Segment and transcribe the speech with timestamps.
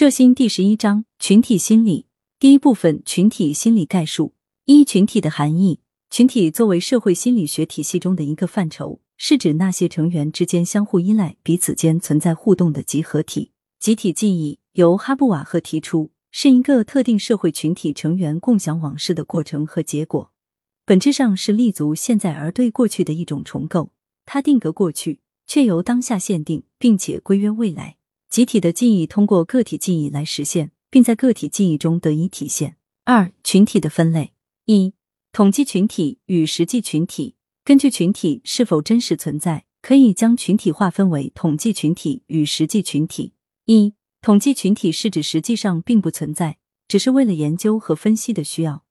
[0.00, 2.06] 涉新第十一章群体心理
[2.38, 4.32] 第一部分群体心理概述
[4.64, 5.80] 一群体的含义。
[6.08, 13.50] 群体作为社会心理学体系中的一个范畴，是指那些成员之间相互依赖、彼此间存在互动的集合体。
[13.78, 20.32] 集体记忆由哈布瓦赫提出，是一个特定社会群体成员共享往事的过程和结果，
[20.86, 23.90] 本质上是立足现在而对过去的一种重构。
[24.24, 27.98] 它定格过去，却由当下限定，并且规约未来。
[28.30, 32.76] 集体的记忆通过个体记忆来实现，并在个体记忆中得以体现。
[33.04, 34.34] 二、群体的分类：
[34.66, 34.94] 一、
[35.32, 37.34] 统计群体与实际群体。
[37.64, 43.32] 根据群体是否真实存在，可以将群体划分为统计群体与实际群体。
[43.64, 48.84] 一、统计群体是指实际上并不存在，只是为了研究和分析的需要，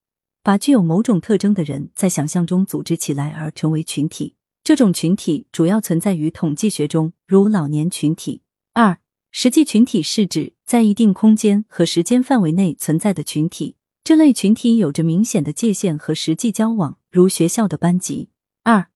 [0.44, 4.36] 把具有某种特征的人在想象中组织起来而成为群体。
[4.66, 8.42] 这种群体主要存在于统计学中，如老年群体。
[8.74, 9.00] 二
[9.31, 18.30] 实际群体是指在一定空间和时间范围内存在的群体，这类群体有着明显的界限和实际交往，如学校的班级。
[18.63, 18.88] 二、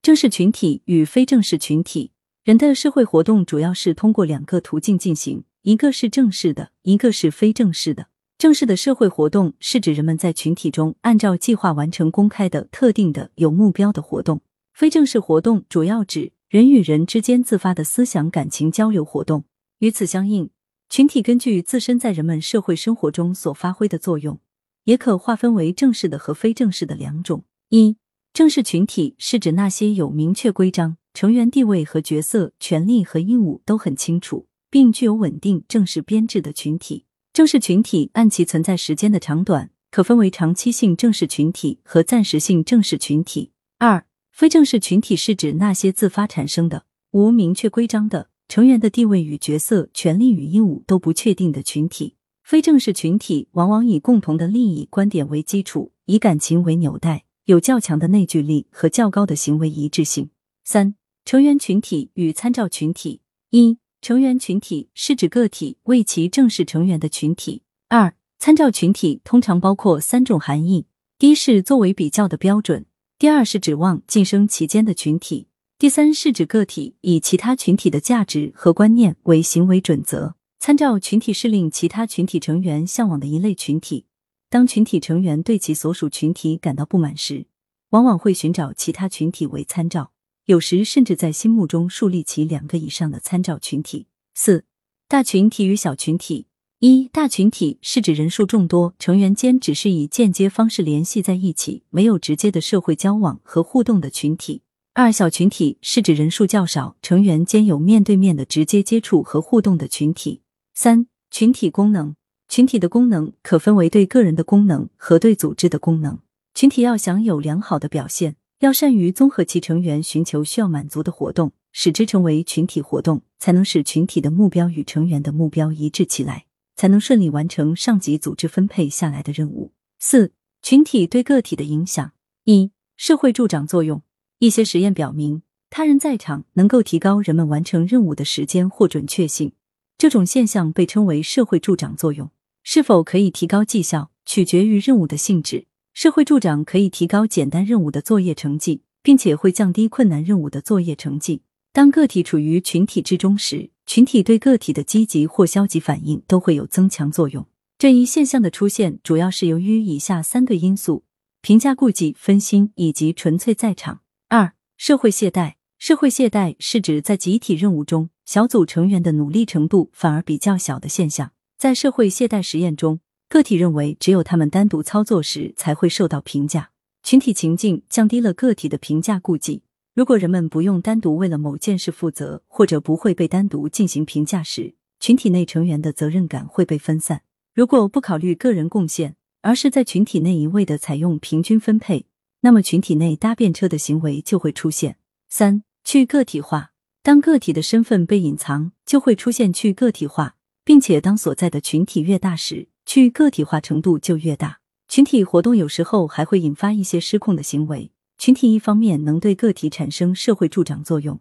[0.00, 2.12] 正式群体与非正式群体，
[2.44, 8.06] 人的社会活动主要是通过两个途径进行，一个是正式的，一个是非正式的。
[8.38, 14.38] 正式的社会活动是指人们在群体中按照计划完成公开的、特定的、有目标的活动；
[14.72, 19.44] 非正式活动主要指人与人之间自发的思想感情交流活动。
[19.80, 20.50] 与此相应，
[20.88, 24.40] 群体根据自身在人们社会生活中所发挥的作用，
[24.84, 27.44] 也可划分为正式的和非正式的两种。
[27.70, 27.96] 一、
[28.32, 37.06] 正式群体是指那些有明确规章、成员地位和角色、权利和义务都很清楚，并具有稳定正式编制的群体。
[37.32, 43.50] 正式群体按其存在时间的长短，可分为长期性正式群体和暂时性正式群体。
[43.78, 48.30] 二、非正式群体是指那些自发产生的、无明确规章的。
[48.48, 60.30] 成员的地位与角色、权利与义务都不确定的群体，非正式群体往往以共同的利益观点为基础，以感情为纽带，有较强的内聚力和较高的行为一致性。
[60.62, 63.22] 三、成员群体与参照群体。
[63.50, 67.62] 一、成员群体是指个体为其正式成员的群体。
[67.88, 70.86] 二、参照群体通常包括三种含义：
[71.18, 72.82] 第一是作为比较的标准；
[73.18, 75.48] 第二是指望晋升其间的群体。
[75.76, 84.06] 第三是指个体以其他群体的价值和观念为行为准则，参照群体是令其他群体成员向往的一类群体。
[84.48, 87.46] 当群体成员对其所属群体感到不满时，
[87.90, 90.12] 往往会寻找其他群体为参照，
[90.44, 94.06] 有时甚至在心目中树立起两个以上的参照群体。
[94.32, 94.64] 四
[95.08, 96.46] 大群体与小群体。
[96.80, 104.60] 一大群体是指人数众多，成员间只是以间接方式联系在一起，没有直接的社会交往和互动的群体。
[104.96, 110.42] 二小群体是指人数较少，成员间有面对面的直接接触和互动的群体。
[110.72, 112.14] 三群体功能，
[112.48, 116.20] 群体的功能可分为对个人的功能和对组织的功能。
[116.54, 129.72] 群体要想有良好的表现，要善于综合其成员寻求需要满足的活动，使之成为群体活动，才能使群体的目标与成员的目标一致起来，才能顺利完成上级组织分配下来的任务。
[129.98, 130.32] 四
[130.62, 132.12] 群体对个体的影响，
[132.44, 134.00] 一社会助长作用。
[134.44, 135.40] 一些实验表明，
[135.70, 139.52] 他人在场能够提高人们完成任务的时间或准确性。
[139.96, 142.30] 这种现象被称为社会助长作用。
[142.62, 145.66] 是否可以提高绩效，取决于任务的性质。
[145.92, 151.42] 社会助长可以提高简单任务的作业成绩，并且会降低困难任务的作业成绩。
[151.72, 157.46] 当个体处于群体之中时，群体对个体的积极或消极反应都会有增强作用。
[157.78, 161.04] 这一现象的出现，主要是由于以下三个因素：
[161.42, 164.00] 评价、顾忌、分心以及纯粹在场。
[164.34, 165.54] 二、社会懈怠。
[165.78, 171.30] 社会懈怠是指在集体任务中，小组成员的努力程度反而比较小的现象。
[171.56, 176.70] 在社会懈怠实验中，个体认为只有他们单独操作时才会受到评价。
[177.04, 179.62] 群体情境降低了个体的评价顾忌。
[179.94, 187.22] 如果人们不用单独为了某件事负责，或者不会被单独进行评价时，群体内成员的责任感会被分散。
[187.54, 192.06] 如果不考虑个人贡献，而是在群体内一味的采用平均分配。
[192.44, 194.98] 那么群体内搭便车的行为就会出现。
[195.30, 204.60] 三去个体化，当个体的身份被隐藏，就会出现去个体化，并且当所在的群体越大时，去个体化程度就越大。
[204.88, 207.90] 群体活动有时候还会引发一些失控的行为。
[208.18, 211.18] 群体一方面能对个体产生社会助长作用，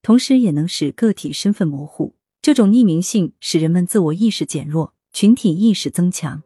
[0.00, 2.14] 同时也能使个体身份模糊。
[2.40, 6.42] 这种匿名性使人们自我意识减弱，群体意识增强。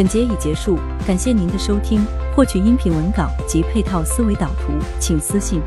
[0.00, 2.02] 本节已结束，感谢您的收听。
[2.34, 5.60] 获取音频文稿及配套思维导图，请私信。